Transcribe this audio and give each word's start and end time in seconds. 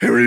Here 0.00 0.18